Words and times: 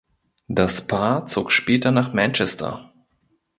Das 0.47 0.87
Paar 0.87 1.27
zog 1.27 1.51
später 1.51 1.91
nach 1.91 2.11
Manchester. 2.11 2.91